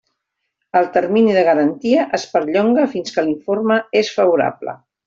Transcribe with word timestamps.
El 0.79 0.87
termini 0.95 1.35
de 1.35 1.43
garantia 1.49 2.07
es 2.19 2.27
perllonga 2.33 2.89
fins 2.97 3.17
que 3.19 3.29
l'informe 3.29 3.83
és 4.05 4.15
favorable. 4.21 4.81